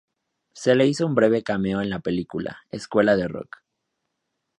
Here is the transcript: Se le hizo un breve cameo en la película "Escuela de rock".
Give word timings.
Se 0.53 0.73
le 0.73 0.87
hizo 0.87 1.05
un 1.05 1.13
breve 1.13 1.43
cameo 1.43 1.79
en 1.79 1.91
la 1.91 1.99
película 1.99 2.63
"Escuela 2.71 3.15
de 3.15 3.27
rock". 3.27 3.57